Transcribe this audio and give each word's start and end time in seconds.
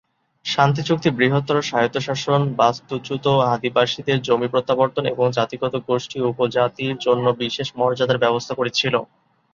শান্তি 0.45 0.81
চুক্তি 0.83 1.09
বৃহত্তর 1.11 1.57
স্বায়ত্তশাসন, 1.61 2.41
বাস্তুচ্যুত 2.55 3.25
আদিবাসীদের 3.53 4.17
জমি 4.21 4.47
প্রত্যাবর্তন 4.47 5.03
এবং 5.05 5.25
জাতিগত 5.37 5.73
গোষ্ঠী 5.87 6.17
ও 6.21 6.29
উপজাতির 6.33 6.93
জন্য 7.05 7.25
বিশেষ 7.41 7.67
মর্যাদার 7.79 8.21
ব্যবস্থা 8.23 8.53
করেছিল। 8.55 8.95